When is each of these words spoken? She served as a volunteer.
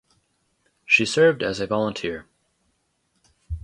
She 0.83 1.05
served 1.05 1.43
as 1.43 1.59
a 1.59 1.67
volunteer. 1.67 2.25